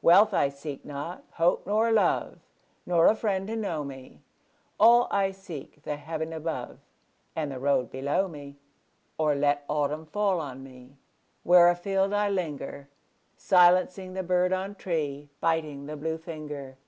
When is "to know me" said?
3.48-4.22